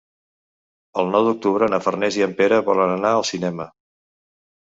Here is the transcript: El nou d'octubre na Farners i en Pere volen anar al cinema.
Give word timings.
El 1.01 1.11
nou 1.15 1.27
d'octubre 1.27 1.67
na 1.73 1.79
Farners 1.89 2.17
i 2.21 2.25
en 2.29 2.33
Pere 2.41 2.59
volen 2.71 2.95
anar 2.95 3.13
al 3.19 3.27
cinema. 3.35 3.69